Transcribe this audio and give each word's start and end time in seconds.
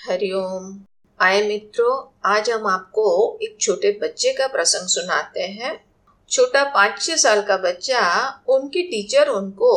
हरिओम 0.00 0.68
आए 1.20 1.42
मित्रों, 1.42 1.94
आज 2.24 2.48
हम 2.50 2.66
आपको 2.66 3.02
एक 3.42 3.56
छोटे 3.60 3.90
बच्चे 4.02 4.32
का 4.32 4.46
प्रसंग 4.46 4.86
सुनाते 4.88 5.40
हैं। 5.40 5.72
छोटा 6.30 6.62
पाँच 6.64 7.00
छह 7.00 7.16
साल 7.16 7.42
का 7.42 7.56
बच्चा, 7.56 8.00
उनकी 8.48 8.82
टीचर 8.82 9.28
उनको 9.28 9.72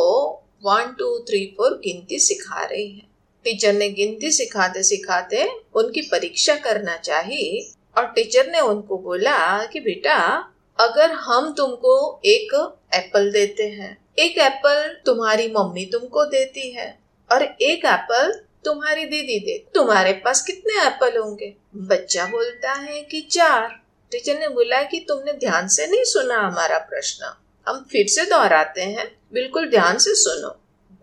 वन 0.64 0.94
टू 0.98 1.18
थ्री 1.20 1.44
फोर 1.58 1.74
गिनती 1.84 2.18
सिखा 2.18 2.64
रही 2.64 2.88
है। 2.88 3.02
टीचर 3.44 3.72
ने 3.72 3.88
गिनती 3.90 4.30
सिखाते 4.30 4.82
सिखाते 4.82 5.44
उनकी 5.74 6.02
परीक्षा 6.02 6.54
करना 6.58 6.96
चाहिए 6.96 7.68
और 7.96 8.06
टीचर 8.06 8.50
ने 8.50 8.60
उनको 8.60 8.98
बोला 8.98 9.64
कि 9.66 9.80
बेटा, 9.80 10.16
अगर 10.78 11.12
हम 11.12 11.52
तुमको 11.52 12.20
एक 12.26 12.54
एप्पल 12.94 13.30
देते 13.32 13.68
हैं, 13.70 13.96
एक 14.18 14.38
एप्पल 14.40 14.88
तुम्हारी 15.06 15.52
मम्मी 15.56 15.84
तुमको 15.92 16.24
देती 16.26 16.70
है 16.70 16.88
और 17.30 17.42
एक 17.42 17.84
एप्पल 17.86 18.32
तुम्हारी 18.64 19.04
दीदी 19.04 19.38
दे। 19.38 19.64
तुम्हारे 19.74 20.12
पास 20.12 20.42
कितने 20.42 20.86
एप्पल 20.86 21.18
होंगे? 21.18 21.54
बच्चा 21.76 22.26
बोलता 22.26 22.72
है 22.72 23.02
कि 23.02 23.20
चार। 23.20 23.80
टीचर 24.10 24.38
ने 24.38 24.48
बोला 24.48 24.82
कि 24.82 25.04
तुमने 25.08 25.32
ध्यान 25.32 25.68
से 25.68 25.86
नहीं 25.86 26.04
सुना 26.04 26.38
हमारा 26.38 26.78
प्रश्न। 26.78 27.34
हम 27.68 27.86
फिर 27.90 28.06
से 28.06 28.24
दोहराते 28.24 28.82
हैं। 28.82 29.18
बिल्कुल 29.32 29.70
ध्यान 29.70 29.98
से 29.98 30.14
सुनो। 30.14 30.48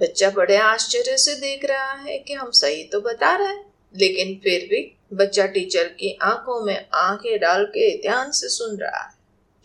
बच्चा 0.02 0.29
बड़े 0.29 0.57
आश्चर्य 0.57 1.17
से 1.17 1.35
देख 1.35 1.66
रहा 1.66 1.91
है 1.91 2.17
कि 2.19 2.33
हम 2.33 2.52
सही 2.52 2.83
तो 2.83 3.02
बता 3.02 3.35
रहे 3.35 3.47
हैं, 3.47 3.73
लेकिन 3.97 4.41
फिर 4.43 4.61
भी 4.61 4.97
बच्चा 5.13 5.45
टीचर 5.45 5.83
की 5.83 6.17
आँखों 6.21 6.66
में 6.66 6.88
आँखें 6.93 7.39
डाल 7.39 7.66
के 7.66 8.02
ध्यान 8.02 8.31
से 8.31 8.49
सुन 8.49 8.77
रहा 8.77 9.03
है। 9.03 9.13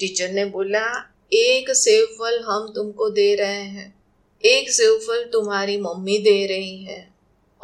टीचर 0.01 0.28
ने 0.28 0.45
बोला, 0.45 1.15
एक 1.32 1.70
सेव 1.70 2.04
फल 2.04 2.45
हम 2.46 2.73
तुमको 2.74 3.10
दे 3.10 3.34
रहे 3.34 3.62
हैं। 3.62 4.04
एक 4.45 4.70
सेव 4.70 4.95
फल 4.95 5.30
तुम्हारी 5.32 5.80
मम्मी 5.80 6.18
दे 6.18 6.46
रही 6.46 6.84
है। 6.84 7.16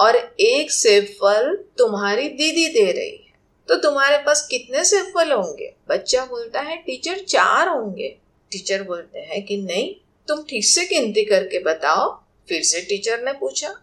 और 0.02 0.36
एक 0.40 0.70
सेब 0.70 1.04
फल 1.04 1.64
तुम्हारी 1.78 2.28
दीदी 2.28 2.68
दे 2.68 2.92
रही 2.92 3.16
है। 3.16 3.32
तो 3.68 3.74
तुम्हारे 3.74 4.18
पास 4.18 4.46
कितने 4.50 4.84
सेब 4.84 5.04
फल 5.04 5.32
होंगे? 5.32 5.74
बच्चा 5.88 6.24
बोलता 6.24 6.60
है, 6.60 6.76
टीचर, 6.76 7.18
चार 7.18 7.68
होंगे। 7.68 8.08
टीचर 8.52 8.82
बोलते 8.82 9.18
हैं 9.18 9.46
कि, 9.46 9.56
नहीं, 9.56 9.94
तुम 10.28 10.42
ठीक 10.42 10.64
से 10.64 10.84
गिनती 10.84 11.24
करके 11.24 11.58
बताओ। 11.58 12.22
फिर 12.48 12.62
से 12.62 12.80
टीचर 12.80 13.22
ने 13.22 13.32
पूछा, 13.32 13.74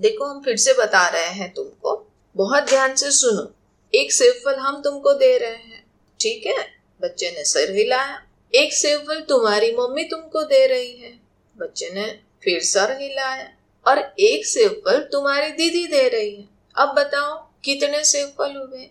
देखो, 0.00 0.24
हम 0.24 0.42
फिर 0.42 0.56
से 0.56 0.72
बता 0.72 1.08
रहे 1.08 1.26
हैं 1.26 1.54
तुमको, 1.54 2.06
बहुत 2.36 2.62
ध्यान 2.62 2.94
से 2.94 3.10
सुनो, 3.10 3.54
एक 3.94 4.12
सेब 4.12 4.34
फल 4.44 4.54
हम 4.54 4.82
तुमको 4.82 5.12
दे 5.12 5.38
रहे 5.38 5.50
हैं। 5.50 5.86
ठीक 6.20 6.46
है। 6.46 6.76
बच्चे 7.02 7.30
ने 7.30 7.44
सिर 7.44 7.70
हिलाया, 7.70 8.22
एक 8.54 8.72
सेब 8.72 9.00
फल 9.00 9.20
तुम्हारी 9.20 9.72
मम्मी 9.72 10.04
तुमको 10.04 10.42
दे 10.42 10.66
रही 10.66 10.96
है। 10.96 11.12
बच्चे 11.56 11.90
ने 11.90 12.20
फिर 12.42 12.62
सर 12.62 13.00
हिलाया 13.00 13.48
और 13.86 13.98
एक 14.18 14.46
फल 14.86 14.98
तुम्हारी 14.98 15.48
दीदी 15.48 15.86
दे 15.86 16.08
रही 16.08 16.36
है। 16.36 16.48
अब 16.78 16.88
बताओ, 16.88 17.48
कितने 17.64 18.04
सेब 18.04 18.28
फल 18.28 18.56
हुए? 18.56 18.90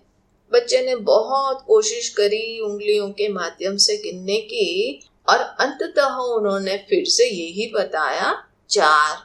बच्चे 0.54 0.86
ने 0.86 0.96
बहुत 0.96 1.64
कोशिश 1.68 2.10
करी 2.10 2.60
उंगलियों 2.60 3.10
के 3.10 3.30
माध्यम 3.30 3.78
से 3.78 3.98
गिनने 3.98 4.38
की, 4.38 5.02
और 5.30 5.38
अंततः 5.38 6.16
उन्होंने 6.16 6.78
फिर 6.90 7.04
से 7.06 7.26
यही 7.26 7.72
बताया, 7.76 8.48
चार। 8.70 9.18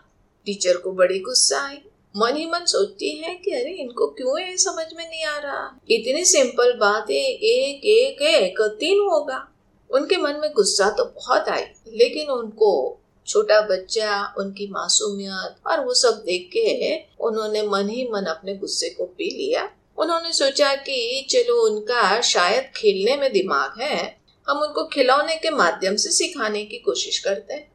टीचर 0.46 0.76
को 0.76 0.92
बड़ी 0.92 1.18
गुस्सा 1.18 1.68
आई। 1.68 1.78
मन 2.16 2.36
ही 2.36 2.46
मन 2.46 2.64
सोचती 2.64 3.16
है 3.16 3.34
कि 3.34 3.50
अरे, 3.50 3.70
इनको 3.70 4.06
क्यों 4.06 4.38
ये 4.38 4.56
समझ 4.56 4.86
में 4.96 5.08
नहीं 5.10 5.24
आ 5.24 5.38
रहा? 5.38 5.80
इतनी 5.90 6.24
सिंपल 6.24 6.72
बात 6.72 7.10
है 7.10 7.16
एक 7.16 7.84
एक 7.84 8.22
एक, 8.22 8.60
तीन 8.60 8.98
होगा। 8.98 9.48
उनके 9.90 10.16
मन 10.16 10.34
में 10.36 10.52
गुस्सा 10.52 10.90
तो 10.90 11.04
बहुत 11.04 11.48
आई, 11.48 11.62
लेकिन 11.92 12.28
उनको 12.28 12.99
छोटा 13.26 13.60
बच्चा, 13.60 14.34
उनकी 14.38 14.66
मासूमियत 14.70 15.66
और 15.66 15.84
वो 15.84 15.94
सब 15.94 16.22
देख 16.26 16.48
के 16.52 16.96
उन्होंने 17.20 17.62
मन 17.62 17.88
ही 17.88 18.08
मन 18.12 18.24
अपने 18.26 18.54
गुस्से 18.56 18.88
को 18.90 19.04
पी 19.08 19.30
लिया। 19.30 19.68
उन्होंने 19.98 20.32
सोचा 20.32 20.74
कि 20.76 21.26
चलो 21.30 21.60
उनका 21.62 22.20
शायद 22.20 22.70
खेलने 22.76 23.16
में 23.16 23.32
दिमाग 23.32 23.80
है, 23.80 23.98
हम 24.46 24.58
उनको 24.58 24.84
खिलौने 24.84 25.36
के 25.36 25.50
माध्यम 25.50 25.96
से 25.96 26.10
सिखाने 26.10 26.64
की 26.64 26.78
कोशिश 26.78 27.18
करते 27.18 27.54
हैं। 27.54 27.70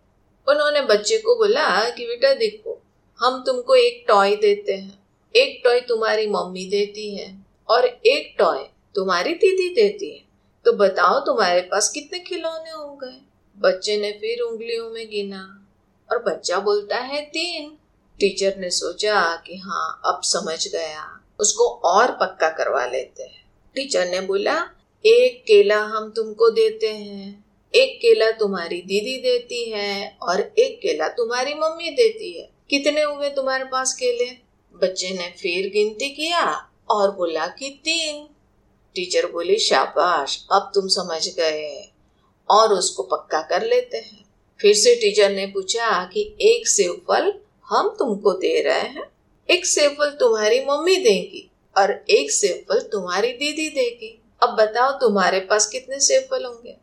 उन्होंने 0.47 0.81
बच्चे 0.81 1.17
को 1.17 1.35
बोला 1.35 1.89
कि 1.89 2.05
बेटा 2.05 2.33
देखो, 2.33 2.81
हम 3.19 3.43
तुमको 3.45 3.75
एक 3.75 4.03
टॉय 4.07 4.35
देते 4.35 4.73
हैं, 4.73 4.99
एक 5.35 5.61
टॉय 5.63 5.79
तुम्हारी 5.79 6.27
मम्मी 6.27 6.65
देती 6.65 7.15
है 7.15 7.27
और 7.69 7.85
एक 7.85 8.35
टॉय 8.39 8.63
तुम्हारी 8.95 9.33
दीदी 9.33 9.69
देती 9.75 10.09
है। 10.09 10.23
तो 10.65 10.71
बताओ 10.73 11.19
तुम्हारे 11.19 11.61
पास 11.61 11.89
कितने 11.89 12.19
खिलौने 12.19 12.71
हो 12.71 12.95
गए 12.95 13.19
बच्चे 13.57 13.97
ने 13.97 14.11
फिर 14.11 14.41
उंगलियों 14.41 14.89
में 14.89 15.09
गिना 15.09 15.67
और 16.11 16.23
बच्चा 16.23 16.59
बोलता 16.59 16.97
है, 16.97 17.21
तीन। 17.21 17.77
टीचर 18.19 18.55
ने 18.57 18.69
सोचा 18.69 19.43
कि 19.47 19.55
हाँ 19.57 20.01
अब 20.05 20.21
समझ 20.23 20.67
गया, 20.67 21.23
उसको 21.39 21.63
और 21.63 22.11
पक्का 22.11 22.49
करवा 22.49 22.85
लेते 22.85 23.23
हैं। 23.23 23.45
टीचर 23.75 24.07
ने 24.07 24.21
बोला, 24.21 24.57
एक 25.05 25.43
केला 25.43 25.79
हम 25.79 26.11
तुमको 26.11 26.49
देते 26.49 26.87
हैं, 26.87 27.45
एक 27.75 27.97
केला 27.97 28.31
तुम्हारी 28.31 28.81
दीदी 28.81 29.17
देती 29.17 29.69
है 29.69 30.17
और 30.21 30.41
एक 30.41 30.79
केला 30.81 31.07
तुम्हारी 31.07 31.53
मम्मी 31.53 31.89
देती 31.89 32.39
है। 32.39 32.49
कितने 32.69 33.01
हुए 33.01 33.29
तुम्हारे 33.29 33.65
पास 33.65 33.93
केले? 33.93 34.31
बच्चे 34.75 35.09
ने 35.09 35.33
फिर 35.41 35.69
गिनती 35.69 36.09
किया 36.09 36.69
और 36.89 37.11
बोला 37.11 37.47
कि 37.47 37.69
तीन। 37.69 38.27
टीचर 38.95 39.31
बोली, 39.31 39.57
शाबाश, 39.59 40.45
अब 40.51 40.71
तुम 40.75 40.87
समझ 40.87 41.27
गए। 41.27 41.91
और 42.49 42.73
उसको 42.73 43.03
पक्का 43.03 43.41
कर 43.41 43.65
लेते 43.65 43.97
हैं। 43.97 44.25
फिर 44.61 44.73
से 44.73 44.95
टीचर 44.95 45.31
ने 45.31 45.45
पूछा 45.45 46.03
कि 46.05 46.35
एक 46.41 46.67
सेव 46.67 47.01
फल 47.07 47.33
हम 47.65 47.95
तुमको 47.99 48.31
दे 48.31 48.61
रहे 48.61 48.79
हैं। 48.79 49.11
एक 49.49 49.65
सेव 49.65 49.89
फल 49.89 50.09
तुम्हारी 50.09 50.59
मम्मी 50.59 50.95
देगी 50.95 51.51
और 51.77 52.05
एक 52.09 52.31
सेव 52.31 52.65
फल 52.69 52.79
तुम्हारी 52.79 53.27
दीदी 53.27 53.69
देगी। 53.69 54.21
अब 54.43 54.49
बताओ 54.49 54.91
तुम्हारे 54.91 55.39
पास 55.39 55.65
कितने 55.65 55.99
सेव 55.99 56.21
फल 56.31 56.45
होंगे? 56.45 56.75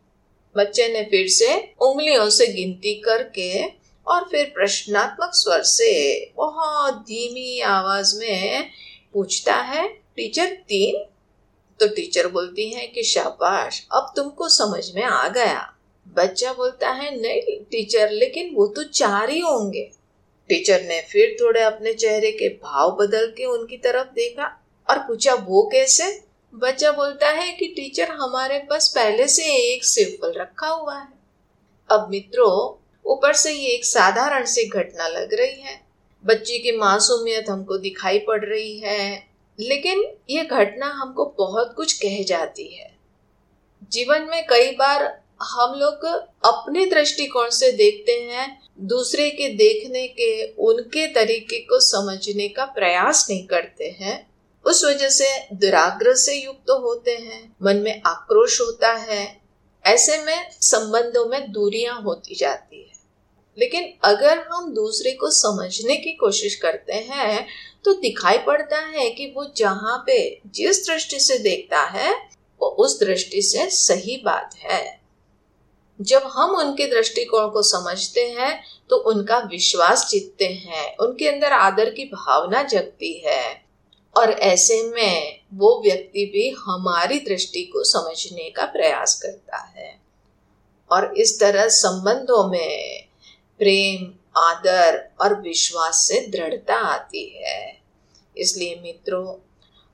बच्चे 0.57 0.87
ने 0.87 1.03
फिर 1.03 1.27
से 1.27 1.73
उंगलियों 1.81 2.29
से 2.29 2.47
गिनती 2.47 2.95
करके 2.95 3.65
और 4.07 4.27
फिर 4.31 4.51
प्रश्नात्मक 4.55 5.31
स्वर 5.33 5.61
से 5.63 6.25
बहुत 6.35 6.93
धीमी 6.93 7.59
आवाज़ 7.59 8.19
में 8.19 8.69
पूछता 9.13 9.55
है 9.55 9.87
टीचर 9.89 10.45
तीन 10.45 11.12
तो 11.79 11.87
टीचर 11.87 12.27
बोलती 12.27 12.69
है 12.69 12.87
कि, 12.87 13.03
शाबाश, 13.03 13.87
अब 13.91 14.13
तुमको 14.15 14.49
समझ 14.49 14.95
में 14.95 15.03
आ 15.03 15.27
गया। 15.27 15.73
बच्चा 16.07 16.53
बोलता 16.53 16.89
है, 16.89 17.21
नहीं 17.21 17.63
टीचर, 17.63 18.09
लेकिन 18.09 18.55
वो 18.55 18.67
तो 18.67 18.83
चार 18.83 19.29
ही 19.29 19.39
होंगे। 19.39 19.91
टीचर 20.49 20.81
ने 20.81 21.01
फिर 21.01 21.37
थोड़े 21.41 21.61
अपने 21.61 21.93
चेहरे 21.93 22.31
के 22.31 22.49
भाव 22.49 22.91
बदल 22.91 23.33
के 23.37 23.45
उनकी 23.45 23.77
तरफ़ 23.77 24.07
देखा 24.07 24.63
और 24.89 24.97
पूछा, 24.97 25.33
वो 25.33 25.69
कैसे? 25.71 26.23
बच्चा 26.55 26.91
बोलता 26.91 27.29
है 27.29 27.51
कि, 27.51 27.67
टीचर, 27.67 28.07
हमारे 28.09 28.59
पास 28.59 28.87
पहले 28.87 29.27
से 29.27 29.73
एक 29.73 29.85
सिंपल 29.85 30.33
रखा 30.37 30.67
हुआ 30.67 30.99
है। 30.99 31.07
अब 31.89 32.07
मित्रों, 32.09 32.83
ऊपर 33.05 33.33
से 33.33 33.51
ये 33.51 33.67
एक 33.67 33.85
साधारण 33.85 34.45
सी 34.45 34.69
घटना 34.69 35.07
लग 35.07 35.33
रही 35.33 35.61
है। 35.61 35.81
बच्चे 36.25 36.57
की 36.57 36.71
मासूमियत 36.71 37.45
हमको 37.49 37.77
दिखाई 37.77 38.19
पड़ 38.19 38.45
रही 38.45 38.79
है। 38.79 39.32
लेकिन 39.59 40.03
ये 40.29 40.43
घटना 40.43 40.85
हमको 40.85 41.35
बहुत 41.37 41.73
कुछ 41.77 41.93
कह 41.93 42.23
जाती 42.23 42.67
है। 42.73 42.91
जीवन 43.91 44.21
में 44.21 44.45
कई 44.47 44.71
बार 44.71 45.23
हम 45.41 45.73
लोग 45.79 46.05
अपने 46.45 46.85
दृष्टिकोण 46.85 47.49
से 47.49 47.71
देखते 47.71 48.11
हैं, 48.11 48.61
दूसरे 48.79 49.29
के 49.29 49.49
देखने 49.49 50.07
के, 50.07 50.51
उनके 50.51 51.07
तरीके 51.07 51.59
को 51.59 51.79
समझने 51.79 52.47
का 52.47 52.65
प्रयास 52.65 53.27
नहीं 53.29 53.47
करते 53.47 53.97
हैं। 53.99 54.33
उस 54.65 54.85
वजह 54.85 55.09
से 55.09 55.25
दुराग्रह 55.53 56.13
से 56.13 56.35
युक्त 56.35 56.63
तो 56.67 56.79
होते 56.79 57.11
हैं, 57.11 57.55
मन 57.63 57.77
में 57.77 58.01
आक्रोश 58.05 58.61
होता 58.61 58.93
है, 58.93 59.41
ऐसे 59.85 60.17
में 60.17 60.49
संबंधों 60.51 61.25
में 61.25 61.51
दूरियाँ 61.51 62.01
होती 62.01 62.35
जाती 62.35 62.81
है। 62.81 62.92
लेकिन 63.57 63.93
अगर 64.03 64.39
हम 64.51 64.73
दूसरे 64.73 65.11
को 65.11 65.29
समझने 65.31 65.95
की 65.95 66.11
कोशिश 66.11 66.55
करते 66.55 66.93
हैं 66.93 67.47
तो 67.85 67.93
दिखाई 67.93 68.37
पड़ता 68.37 68.79
है 68.79 69.09
कि 69.09 69.25
वो 69.35 69.45
जहाँ 69.57 70.03
पे 70.07 70.41
जिस 70.47 70.87
दृष्टि 70.87 71.19
से 71.19 71.37
देखता 71.37 71.81
है, 71.81 72.13
वो 72.61 72.67
उस 72.67 72.99
दृष्टि 72.99 73.41
से 73.41 73.69
सही 73.69 74.21
बात 74.25 74.55
है। 74.57 75.01
जब 76.01 76.23
हम 76.23 76.51
उनके 76.51 76.85
दृष्टिकोण 76.87 77.49
को 77.49 77.61
समझते 77.61 78.27
हैं 78.29 78.63
तो 78.89 78.95
उनका 78.95 79.37
विश्वास 79.37 80.07
जीतते 80.09 80.45
हैं, 80.45 80.97
उनके 80.97 81.27
अंदर 81.27 81.53
आदर 81.53 81.89
की 81.89 82.05
भावना 82.05 82.63
जगती 82.63 83.13
है। 83.27 83.63
और 84.17 84.31
ऐसे 84.31 84.81
में 84.83 85.39
वो 85.53 85.81
व्यक्ति 85.85 86.25
भी 86.25 86.49
हमारी 86.49 87.19
दृष्टि 87.19 87.61
को 87.63 87.83
समझने 87.83 88.49
का 88.49 88.65
प्रयास 88.65 89.19
करता 89.21 89.57
है। 89.57 90.01
और 90.91 91.13
इस 91.17 91.39
तरह 91.39 91.67
संबंधों 91.67 92.49
में 92.49 93.02
प्रेम, 93.59 94.13
आदर 94.37 95.09
और 95.21 95.41
विश्वास 95.41 95.95
से 95.95 96.27
दृढ़ता 96.27 96.75
आती 96.75 97.29
है। 97.29 97.81
इसलिए 98.37 98.79
मित्रों, 98.81 99.37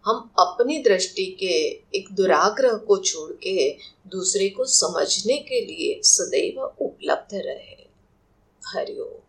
हम 0.06 0.33
अपनी 0.39 0.79
दृष्टि 0.79 1.25
के 1.25 1.81
एक 1.97 2.11
दुराग्रह 2.11 2.73
को 2.73 2.97
छोड़ 2.97 3.31
के 3.31 3.77
दूसरे 4.07 4.50
को 4.50 4.65
समझने 4.65 5.38
के 5.38 5.65
लिए 5.65 6.01
सदैव 6.03 6.61
उपलब्ध 6.61 7.35
रहे। 7.35 7.88
हरिओम। 8.65 9.28